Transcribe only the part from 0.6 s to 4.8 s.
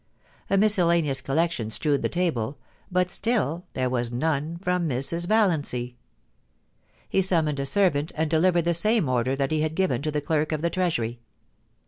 cellaneous collection strewed the table, but still there was none